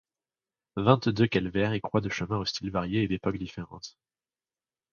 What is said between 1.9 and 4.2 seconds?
de chemins aux styles variés et d'époques différentes.